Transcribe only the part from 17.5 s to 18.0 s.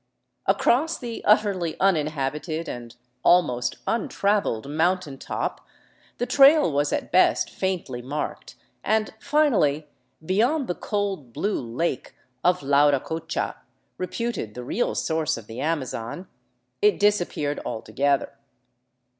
alto